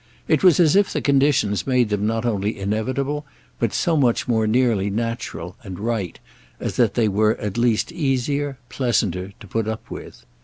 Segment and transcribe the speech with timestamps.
[0.27, 3.23] It was as if the conditions made them not only inevitable,
[3.59, 6.17] but so much more nearly natural and right
[6.59, 10.25] as that they were at least easier, pleasanter, to put up with.